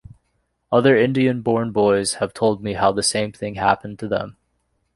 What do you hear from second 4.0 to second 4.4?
them.